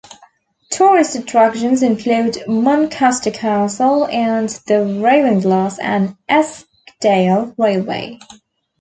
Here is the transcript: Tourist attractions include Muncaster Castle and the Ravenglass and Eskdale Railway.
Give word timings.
Tourist 0.71 1.13
attractions 1.13 1.83
include 1.83 2.45
Muncaster 2.47 3.29
Castle 3.29 4.07
and 4.07 4.49
the 4.65 4.83
Ravenglass 4.99 5.77
and 5.79 6.15
Eskdale 6.27 7.53
Railway. 7.55 8.17